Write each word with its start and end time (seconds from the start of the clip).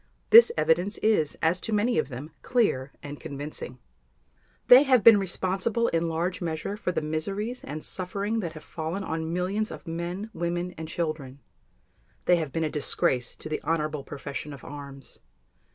This 0.31 0.51
evidence 0.57 0.97
is, 1.03 1.37
as 1.43 1.61
to 1.61 1.75
many 1.75 1.99
of 1.99 2.09
them, 2.09 2.31
clear 2.41 2.91
and 3.03 3.19
convincing. 3.19 3.77
They 4.65 4.81
have 4.81 5.03
been 5.03 5.19
responsible 5.19 5.89
in 5.89 6.09
large 6.09 6.41
measure 6.41 6.75
for 6.75 6.91
the 6.91 7.03
miseries 7.03 7.63
and 7.63 7.83
suffering 7.83 8.39
that 8.39 8.53
have 8.53 8.63
fallen 8.63 9.03
on 9.03 9.31
millions 9.31 9.69
of 9.69 9.87
men, 9.87 10.31
women, 10.33 10.71
and 10.71 10.87
children. 10.87 11.39
They 12.25 12.37
have 12.37 12.51
been 12.51 12.63
a 12.63 12.67
disgrace 12.71 13.35
to 13.35 13.47
the 13.47 13.61
honorable 13.61 14.03
profession 14.03 14.53
of 14.53 14.63
arms. 14.63 15.19